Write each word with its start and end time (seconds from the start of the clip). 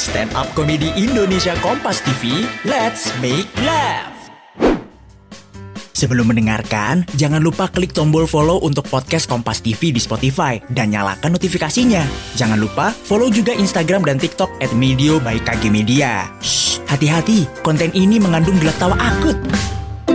stand 0.00 0.32
up 0.32 0.48
komedi 0.56 0.88
Indonesia 0.96 1.52
Kompas 1.60 2.00
TV. 2.00 2.48
Let's 2.64 3.12
make 3.20 3.52
laugh. 3.60 4.16
Sebelum 5.92 6.32
mendengarkan, 6.32 7.04
jangan 7.20 7.44
lupa 7.44 7.68
klik 7.68 7.92
tombol 7.92 8.24
follow 8.24 8.56
untuk 8.64 8.88
podcast 8.88 9.28
Kompas 9.28 9.60
TV 9.60 9.92
di 9.92 10.00
Spotify 10.00 10.56
dan 10.72 10.96
nyalakan 10.96 11.36
notifikasinya. 11.36 12.00
Jangan 12.40 12.56
lupa 12.56 12.88
follow 12.88 13.28
juga 13.28 13.52
Instagram 13.52 14.08
dan 14.08 14.16
TikTok 14.16 14.48
at 14.64 14.72
Medio 14.72 15.20
by 15.20 15.36
KG 15.44 15.68
Media. 15.68 16.24
Shh, 16.40 16.80
hati-hati, 16.88 17.44
konten 17.60 17.92
ini 17.92 18.16
mengandung 18.16 18.56
gelak 18.56 18.80
tawa 18.80 18.96
akut. 18.96 19.36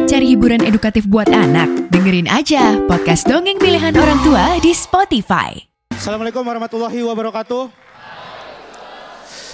Cari 0.09 0.33
hiburan 0.33 0.65
edukatif 0.65 1.05
buat 1.05 1.29
anak? 1.29 1.93
Dengerin 1.93 2.25
aja 2.33 2.81
podcast 2.89 3.29
dongeng 3.29 3.61
pilihan 3.61 3.93
orang 3.93 4.17
tua 4.25 4.57
di 4.57 4.73
Spotify. 4.73 5.54
Assalamualaikum 5.93 6.41
warahmatullahi 6.41 6.97
wabarakatuh. 7.05 7.84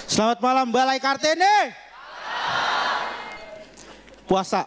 Selamat 0.06 0.38
malam 0.42 0.66
Balai 0.68 0.98
Kartini. 0.98 1.74
Puasa. 4.26 4.66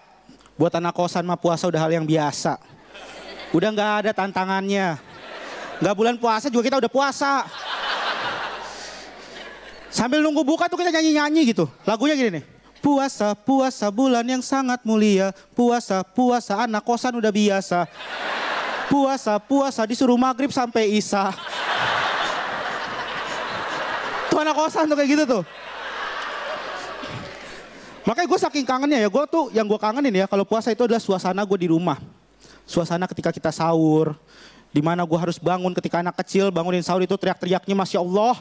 Buat 0.55 0.79
anak 0.79 0.95
kosan 0.95 1.27
mah 1.27 1.35
puasa 1.35 1.67
udah 1.67 1.81
hal 1.83 1.91
yang 1.91 2.07
biasa. 2.07 2.55
Udah 3.51 3.69
nggak 3.75 3.91
ada 4.05 4.11
tantangannya. 4.15 4.95
Nggak 5.83 5.95
bulan 5.95 6.15
puasa 6.15 6.47
juga 6.47 6.71
kita 6.71 6.79
udah 6.79 6.91
puasa. 6.91 7.43
Sambil 9.91 10.23
nunggu 10.23 10.43
buka 10.43 10.71
tuh 10.71 10.79
kita 10.79 10.91
nyanyi-nyanyi 10.91 11.55
gitu. 11.55 11.67
Lagunya 11.83 12.15
gini 12.15 12.39
nih. 12.39 12.45
Puasa, 12.79 13.33
puasa 13.33 13.89
bulan 13.91 14.23
yang 14.23 14.43
sangat 14.43 14.83
mulia. 14.87 15.35
Puasa, 15.57 16.03
puasa 16.03 16.67
anak 16.67 16.83
kosan 16.85 17.19
udah 17.19 17.31
biasa. 17.31 17.89
Puasa, 18.87 19.41
puasa 19.41 19.81
disuruh 19.83 20.15
maghrib 20.15 20.53
sampai 20.53 20.95
isya. 20.95 21.33
Anak 24.45 24.61
kosan 24.61 24.85
tuh 24.85 24.93
kayak 24.93 25.09
gitu 25.09 25.23
tuh. 25.25 25.43
Makanya 28.05 28.27
gue 28.29 28.39
saking 28.45 28.65
kangennya 28.69 29.01
ya, 29.01 29.09
gue 29.09 29.23
tuh 29.25 29.49
yang 29.49 29.65
gue 29.65 29.79
kangenin 29.81 30.13
ya 30.13 30.29
kalau 30.29 30.45
puasa 30.45 30.69
itu 30.69 30.85
adalah 30.85 31.01
suasana 31.01 31.41
gue 31.41 31.57
di 31.65 31.73
rumah. 31.73 31.97
Suasana 32.69 33.09
ketika 33.09 33.33
kita 33.33 33.49
sahur, 33.49 34.13
di 34.69 34.85
mana 34.85 35.01
gue 35.01 35.17
harus 35.17 35.41
bangun 35.41 35.73
ketika 35.73 36.05
anak 36.05 36.13
kecil 36.21 36.53
bangunin 36.53 36.85
sahur 36.85 37.01
itu 37.01 37.17
teriak-teriaknya 37.17 37.73
Masya 37.73 37.99
Allah. 38.05 38.37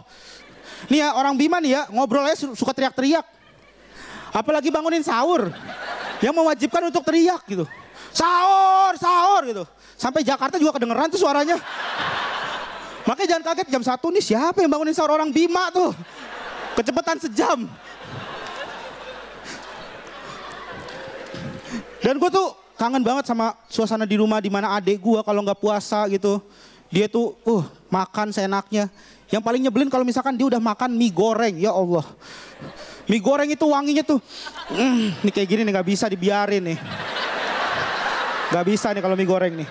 Nih 0.92 1.00
ya 1.00 1.16
orang 1.16 1.33
Bima 1.41 1.64
nih 1.64 1.80
ya 1.80 1.83
ngobrolnya 1.88 2.36
suka 2.36 2.77
teriak-teriak. 2.77 3.24
Apalagi 4.36 4.68
bangunin 4.68 5.00
sahur. 5.00 5.48
Yang 6.20 6.34
mewajibkan 6.36 6.92
untuk 6.92 7.00
teriak 7.00 7.41
gitu. 7.48 7.64
Sahur, 8.12 8.92
sahur 9.00 9.48
gitu. 9.48 9.64
Sampai 9.96 10.20
Jakarta 10.20 10.61
juga 10.61 10.77
kedengeran 10.77 11.08
tuh 11.08 11.24
suaranya. 11.24 11.56
Makanya 13.05 13.28
jangan 13.36 13.44
kaget 13.52 13.69
jam 13.69 13.83
satu 13.84 14.08
nih 14.08 14.24
siapa 14.24 14.64
yang 14.64 14.72
bangunin 14.72 14.97
sahur 14.97 15.12
orang 15.12 15.28
Bima 15.28 15.69
tuh. 15.69 15.92
Kecepatan 16.74 17.20
sejam. 17.20 17.69
Dan 22.05 22.20
gue 22.20 22.30
tuh 22.33 22.52
kangen 22.77 23.00
banget 23.00 23.24
sama 23.28 23.56
suasana 23.69 24.05
di 24.05 24.20
rumah 24.20 24.41
di 24.41 24.52
mana 24.52 24.77
adik 24.77 25.00
gue 25.00 25.20
kalau 25.24 25.41
nggak 25.44 25.61
puasa 25.61 26.05
gitu. 26.08 26.41
Dia 26.92 27.08
tuh 27.08 27.36
uh 27.44 27.64
makan 27.92 28.33
seenaknya. 28.33 28.92
Yang 29.33 29.42
paling 29.42 29.61
nyebelin 29.64 29.89
kalau 29.89 30.05
misalkan 30.05 30.36
dia 30.36 30.46
udah 30.46 30.61
makan 30.61 30.92
mie 30.92 31.08
goreng, 31.08 31.56
ya 31.56 31.72
Allah. 31.72 32.05
Mie 33.08 33.24
goreng 33.24 33.48
itu 33.48 33.64
wanginya 33.66 34.05
tuh, 34.05 34.20
mm, 34.72 35.24
nih 35.27 35.33
kayak 35.33 35.48
gini 35.48 35.61
nih 35.64 35.72
nggak 35.74 35.89
bisa 35.89 36.06
dibiarin 36.08 36.62
nih. 36.72 36.78
Gak 38.52 38.64
bisa 38.68 38.92
nih 38.94 39.02
kalau 39.02 39.16
mie 39.16 39.27
goreng 39.27 39.55
nih. 39.58 39.68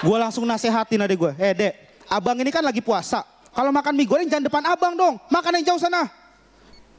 Gue 0.00 0.16
langsung 0.16 0.48
nasehatin 0.48 1.04
adik 1.04 1.20
gue, 1.20 1.32
eh 1.36 1.52
dek, 1.52 1.74
abang 2.10 2.34
ini 2.42 2.50
kan 2.50 2.66
lagi 2.66 2.82
puasa. 2.82 3.22
Kalau 3.54 3.70
makan 3.70 3.94
mie 3.94 4.06
goreng 4.06 4.26
jangan 4.26 4.50
depan 4.50 4.62
abang 4.66 4.98
dong, 4.98 5.14
makan 5.30 5.62
yang 5.62 5.74
jauh 5.74 5.80
sana. 5.80 6.10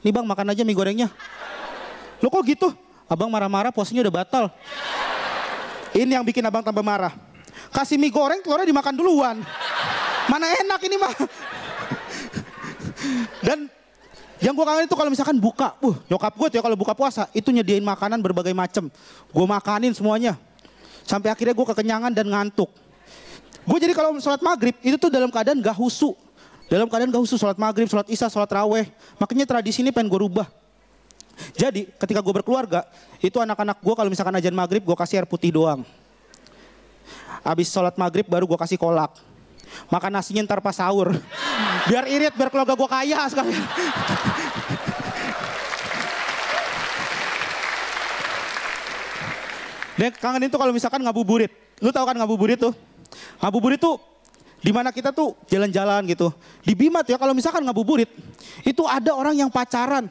Nih 0.01 0.11
bang 0.15 0.23
makan 0.23 0.55
aja 0.55 0.63
mie 0.63 0.75
gorengnya. 0.75 1.11
Lo 2.23 2.31
kok 2.31 2.43
gitu? 2.47 2.71
Abang 3.11 3.27
marah-marah 3.27 3.75
puasanya 3.75 4.07
udah 4.07 4.15
batal. 4.23 4.45
Ini 5.91 6.15
yang 6.15 6.23
bikin 6.23 6.43
abang 6.47 6.63
tambah 6.63 6.83
marah. 6.83 7.11
Kasih 7.75 7.99
mie 7.99 8.11
goreng 8.11 8.39
telurnya 8.39 8.67
dimakan 8.67 8.95
duluan. 8.95 9.37
Mana 10.31 10.47
enak 10.47 10.79
ini 10.87 10.95
mah. 10.95 11.13
Dan 13.43 13.67
yang 14.41 14.57
gue 14.57 14.65
kangen 14.65 14.85
itu 14.89 14.95
kalau 14.97 15.09
misalkan 15.13 15.37
buka, 15.37 15.77
uh, 15.85 15.95
nyokap 16.09 16.33
gue 16.33 16.47
tuh 16.49 16.57
ya 16.57 16.63
kalau 16.65 16.73
buka 16.73 16.97
puasa 16.97 17.29
itu 17.35 17.53
nyediain 17.53 17.83
makanan 17.85 18.19
berbagai 18.25 18.55
macam. 18.57 18.89
Gue 19.29 19.45
makanin 19.45 19.93
semuanya. 19.93 20.33
Sampai 21.05 21.29
akhirnya 21.29 21.53
gue 21.53 21.67
kekenyangan 21.67 22.11
dan 22.13 22.25
ngantuk. 22.25 22.69
Gue 23.61 23.77
jadi 23.77 23.93
kalau 23.93 24.17
sholat 24.17 24.41
maghrib 24.41 24.73
itu 24.81 24.97
tuh 24.97 25.13
dalam 25.13 25.29
keadaan 25.29 25.61
gak 25.61 25.77
husu. 25.77 26.17
Dalam 26.65 26.89
keadaan 26.89 27.13
gak 27.13 27.21
husu 27.21 27.37
sholat 27.37 27.57
maghrib, 27.59 27.85
sholat 27.85 28.07
isya, 28.09 28.31
sholat 28.31 28.49
raweh. 28.49 28.89
Makanya 29.21 29.45
tradisi 29.45 29.85
ini 29.85 29.93
pengen 29.93 30.09
gue 30.09 30.19
rubah. 30.21 30.47
Jadi 31.57 31.89
ketika 31.97 32.21
gue 32.21 32.33
berkeluarga, 32.41 32.85
itu 33.21 33.37
anak-anak 33.37 33.77
gue 33.81 33.93
kalau 33.97 34.09
misalkan 34.09 34.33
ajan 34.37 34.53
maghrib 34.53 34.81
gue 34.81 34.97
kasih 34.97 35.21
air 35.21 35.27
putih 35.29 35.53
doang. 35.53 35.85
Abis 37.41 37.73
sholat 37.73 37.97
maghrib 37.97 38.25
baru 38.29 38.45
gue 38.45 38.57
kasih 38.57 38.77
kolak. 38.77 39.13
Makan 39.89 40.11
nasinya 40.13 40.43
ntar 40.45 40.61
pas 40.61 40.75
sahur. 40.75 41.15
Biar 41.89 42.05
irit, 42.05 42.35
biar 42.35 42.51
keluarga 42.53 42.75
gue 42.75 42.89
kaya 42.89 43.25
sekali. 43.31 43.55
Dan 49.97 50.11
kangen 50.17 50.49
itu 50.49 50.57
kalau 50.57 50.73
misalkan 50.73 51.01
ngabuburit. 51.05 51.53
Lu 51.77 51.93
tahu 51.93 52.05
kan 52.09 52.17
ngabuburit 52.17 52.57
tuh? 52.57 52.73
Ngabuburit 53.41 53.81
tuh 53.81 53.99
di 54.61 54.69
mana 54.69 54.93
kita 54.93 55.09
tuh 55.09 55.33
jalan-jalan 55.49 56.05
gitu. 56.13 56.29
Di 56.61 56.77
Bima 56.77 57.01
tuh 57.01 57.17
ya 57.17 57.19
kalau 57.19 57.33
misalkan 57.33 57.65
ngabuburit, 57.65 58.07
itu 58.61 58.83
ada 58.85 59.17
orang 59.17 59.33
yang 59.33 59.49
pacaran. 59.49 60.05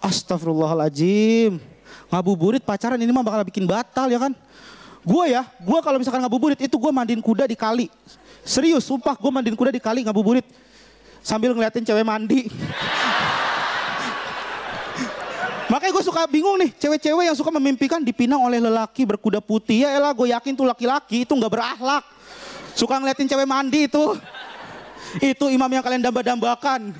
Astagfirullahaladzim. 0.00 1.60
Ngabuburit 2.08 2.64
pacaran 2.64 2.96
ini 2.96 3.12
mah 3.12 3.24
bakal 3.24 3.44
bikin 3.44 3.68
batal 3.68 4.08
ya 4.08 4.16
kan. 4.16 4.32
Gue 5.06 5.30
ya, 5.30 5.46
gue 5.62 5.78
kalau 5.84 6.02
misalkan 6.02 6.18
ngabuburit 6.24 6.58
itu 6.58 6.74
gue 6.74 6.90
mandiin 6.90 7.22
kuda 7.22 7.46
di 7.46 7.54
kali. 7.54 7.86
Serius, 8.42 8.88
sumpah 8.88 9.14
gue 9.14 9.30
mandiin 9.30 9.54
kuda 9.54 9.70
di 9.70 9.78
kali 9.78 10.02
ngabuburit. 10.02 10.42
Sambil 11.22 11.52
ngeliatin 11.54 11.84
cewek 11.84 12.06
mandi. 12.06 12.50
Makanya 15.66 15.92
gue 15.98 16.04
suka 16.06 16.22
bingung 16.30 16.54
nih, 16.62 16.70
cewek-cewek 16.78 17.26
yang 17.26 17.34
suka 17.34 17.50
memimpikan 17.50 17.98
dipinang 17.98 18.38
oleh 18.38 18.62
lelaki 18.62 19.02
berkuda 19.02 19.42
putih. 19.42 19.82
Ya 19.82 19.98
elah 19.98 20.14
gue 20.14 20.30
yakin 20.30 20.54
tuh 20.54 20.62
laki-laki 20.62 21.26
itu 21.26 21.32
gak 21.34 21.50
berakhlak. 21.50 22.06
Suka 22.78 23.02
ngeliatin 23.02 23.26
cewek 23.26 23.46
mandi 23.48 23.90
itu. 23.90 24.04
Itu 25.18 25.50
imam 25.50 25.66
yang 25.66 25.82
kalian 25.82 26.06
damba-dambakan. 26.06 26.94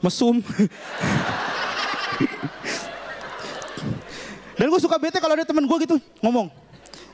Mesum. 0.00 0.40
Dan 4.56 4.66
gue 4.72 4.80
suka 4.80 4.96
bete 4.96 5.20
kalau 5.20 5.36
ada 5.36 5.44
temen 5.44 5.68
gue 5.68 5.78
gitu 5.84 5.96
ngomong. 6.24 6.48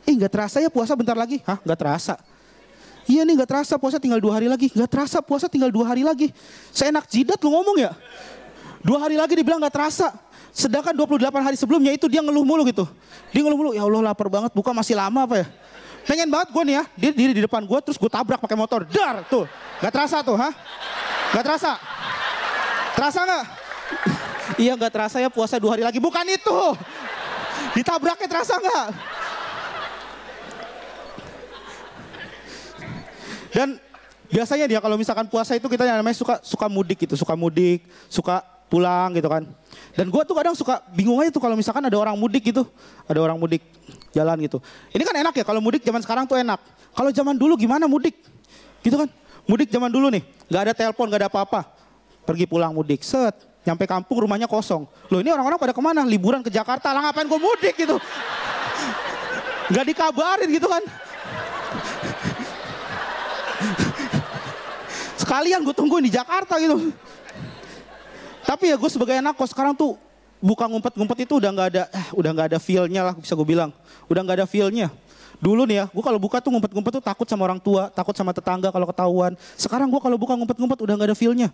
Eh 0.06 0.15
gak 0.15 0.31
terasa 0.31 0.62
ya 0.62 0.71
puasa 0.71 0.94
bentar 0.94 1.19
lagi. 1.19 1.43
Hah 1.43 1.59
gak 1.59 1.78
terasa. 1.78 2.15
Iya 3.10 3.26
nih 3.26 3.43
gak 3.43 3.50
terasa 3.50 3.75
puasa 3.82 3.99
tinggal 3.99 4.22
dua 4.22 4.38
hari 4.38 4.47
lagi. 4.47 4.71
Gak 4.71 4.91
terasa 4.91 5.19
puasa 5.19 5.50
tinggal 5.50 5.75
dua 5.75 5.91
hari 5.91 6.06
lagi. 6.06 6.31
Seenak 6.71 7.10
jidat 7.10 7.43
lu 7.43 7.50
ngomong 7.50 7.82
ya. 7.82 7.91
Dua 8.87 9.03
hari 9.03 9.19
lagi 9.19 9.35
dibilang 9.35 9.59
gak 9.59 9.75
terasa. 9.75 10.15
Sedangkan 10.55 10.95
28 10.95 11.27
hari 11.43 11.59
sebelumnya 11.59 11.91
itu 11.91 12.07
dia 12.07 12.23
ngeluh 12.23 12.47
mulu 12.47 12.63
gitu. 12.71 12.87
Dia 13.35 13.43
ngeluh 13.43 13.59
mulu, 13.59 13.71
ya 13.75 13.83
Allah 13.83 14.15
lapar 14.15 14.31
banget, 14.31 14.55
buka 14.55 14.71
masih 14.71 14.95
lama 14.95 15.27
apa 15.27 15.43
ya. 15.43 15.47
Pengen 16.07 16.31
banget 16.31 16.55
gue 16.55 16.63
nih 16.63 16.75
ya, 16.79 16.85
dia 16.95 17.11
diri 17.11 17.33
di 17.35 17.43
depan 17.43 17.67
gue 17.67 17.79
terus 17.83 17.99
gue 17.99 18.07
tabrak 18.07 18.39
pakai 18.39 18.55
motor. 18.55 18.87
Dar, 18.87 19.27
tuh. 19.27 19.51
Gak 19.83 19.91
terasa 19.91 20.23
tuh, 20.23 20.39
ha? 20.39 20.55
Gak 21.35 21.43
terasa? 21.43 21.73
Terasa 22.95 23.21
gak? 23.27 23.45
iya 24.63 24.73
gak 24.79 24.93
terasa 24.95 25.19
ya 25.19 25.29
puasa 25.35 25.59
dua 25.59 25.75
hari 25.75 25.83
lagi. 25.83 25.99
Bukan 25.99 26.23
itu. 26.31 26.59
Ditabraknya 27.75 28.31
terasa 28.31 28.55
gak? 28.55 28.87
Dan 33.51 33.83
biasanya 34.31 34.71
dia 34.71 34.79
kalau 34.79 34.95
misalkan 34.95 35.27
puasa 35.27 35.59
itu 35.59 35.67
kita 35.67 35.83
yang 35.83 35.99
namanya 35.99 36.15
suka 36.15 36.39
suka 36.39 36.71
mudik 36.71 37.03
gitu, 37.03 37.19
suka 37.19 37.35
mudik, 37.35 37.83
suka 38.07 38.56
pulang 38.67 39.15
gitu 39.15 39.29
kan. 39.31 39.47
Dan 39.97 40.11
gue 40.13 40.23
tuh 40.27 40.35
kadang 40.37 40.55
suka 40.55 40.83
bingung 40.93 41.19
aja 41.23 41.31
tuh 41.31 41.41
kalau 41.41 41.55
misalkan 41.55 41.83
ada 41.87 41.97
orang 41.97 42.15
mudik 42.19 42.51
gitu, 42.51 42.67
ada 43.07 43.19
orang 43.23 43.39
mudik 43.39 43.63
jalan 44.13 44.37
gitu. 44.43 44.59
Ini 44.93 45.03
kan 45.03 45.15
enak 45.27 45.35
ya 45.37 45.45
kalau 45.47 45.61
mudik 45.63 45.83
zaman 45.83 46.03
sekarang 46.03 46.25
tuh 46.27 46.37
enak. 46.37 46.59
Kalau 46.97 47.11
zaman 47.13 47.37
dulu 47.37 47.55
gimana 47.57 47.85
mudik? 47.89 48.17
Gitu 48.83 48.97
kan? 48.97 49.09
Mudik 49.47 49.71
zaman 49.71 49.91
dulu 49.93 50.11
nih, 50.11 50.27
nggak 50.51 50.63
ada 50.67 50.73
telepon, 50.75 51.07
nggak 51.07 51.21
ada 51.23 51.31
apa-apa. 51.31 51.61
Pergi 52.27 52.51
pulang 52.51 52.75
mudik, 52.75 53.07
set, 53.07 53.39
nyampe 53.63 53.87
kampung 53.87 54.27
rumahnya 54.27 54.51
kosong. 54.51 54.91
Loh 55.07 55.23
ini 55.23 55.31
orang-orang 55.31 55.59
pada 55.59 55.71
ke 55.71 55.79
mana? 55.79 56.03
Liburan 56.03 56.43
ke 56.43 56.51
Jakarta, 56.51 56.91
lah 56.91 57.07
ngapain 57.07 57.31
gue 57.31 57.39
mudik 57.39 57.75
gitu? 57.79 57.97
Gak 59.67 59.87
dikabarin 59.87 60.51
gitu 60.51 60.67
kan? 60.67 60.83
Sekalian 65.19 65.63
gue 65.67 65.75
tungguin 65.75 66.07
di 66.07 66.13
Jakarta 66.15 66.59
gitu. 66.59 66.91
Tapi 68.46 68.70
ya 68.70 68.78
gue 68.78 68.90
sebagai 68.90 69.19
anak 69.19 69.34
kos 69.34 69.50
sekarang 69.50 69.75
tuh 69.75 69.98
buka 70.38 70.70
ngumpet-ngumpet 70.70 71.26
itu 71.26 71.43
udah 71.43 71.50
nggak 71.50 71.69
ada, 71.75 71.82
eh, 71.90 72.06
udah 72.14 72.31
nggak 72.31 72.46
ada 72.54 72.58
feelnya 72.62 73.02
lah 73.10 73.14
bisa 73.19 73.34
gue 73.34 73.43
bilang. 73.43 73.75
Udah 74.06 74.22
nggak 74.22 74.38
ada 74.43 74.46
feelnya. 74.46 74.88
Dulu 75.43 75.66
nih 75.69 75.82
ya, 75.82 75.84
gue 75.90 76.02
kalau 76.04 76.16
buka 76.16 76.38
tuh 76.38 76.54
ngumpet-ngumpet 76.54 77.02
tuh 77.02 77.04
takut 77.04 77.26
sama 77.26 77.43
orang 77.44 77.60
tua, 77.60 77.90
takut 77.90 78.14
sama 78.14 78.31
tetangga 78.31 78.70
kalau 78.70 78.87
ketahuan. 78.88 79.34
Sekarang 79.58 79.90
gue 79.90 80.00
kalau 80.00 80.16
buka 80.16 80.38
ngumpet-ngumpet 80.38 80.78
udah 80.78 80.94
nggak 80.94 81.08
ada 81.12 81.19
feelnya. 81.19 81.48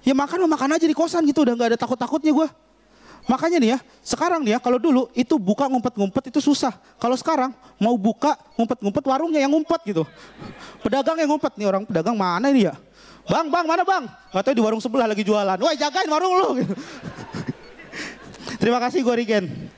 Ya 0.00 0.16
makan 0.16 0.48
makan 0.48 0.80
aja 0.80 0.86
di 0.88 0.96
kosan 0.96 1.28
gitu, 1.28 1.44
udah 1.44 1.54
nggak 1.54 1.68
ada 1.76 1.78
takut-takutnya 1.78 2.32
gue. 2.32 2.48
Makanya 3.30 3.62
nih 3.62 3.70
ya, 3.76 3.78
sekarang 4.02 4.42
nih 4.42 4.52
ya 4.52 4.58
kalau 4.58 4.82
dulu 4.82 5.06
itu 5.14 5.38
buka 5.38 5.70
ngumpet-ngumpet 5.70 6.34
itu 6.34 6.42
susah. 6.42 6.74
Kalau 6.98 7.14
sekarang 7.14 7.54
mau 7.78 7.94
buka 7.94 8.34
ngumpet-ngumpet 8.58 9.06
warungnya 9.06 9.38
yang 9.38 9.54
ngumpet 9.54 9.86
gitu. 9.86 10.02
Pedagang 10.82 11.14
yang 11.14 11.30
ngumpet 11.30 11.54
nih 11.54 11.70
orang 11.70 11.86
pedagang 11.86 12.18
mana 12.18 12.50
ini 12.50 12.66
ya? 12.66 12.74
Bang, 13.30 13.46
bang, 13.46 13.66
mana 13.70 13.86
bang? 13.86 14.10
Gak 14.34 14.50
di 14.50 14.58
warung 14.58 14.82
sebelah 14.82 15.06
lagi 15.06 15.22
jualan. 15.22 15.62
Woi 15.62 15.78
jagain 15.78 16.10
warung 16.10 16.34
lu. 16.34 16.48
Terima 18.60 18.82
kasih 18.82 19.06
gue 19.06 19.14
Rigen. 19.14 19.69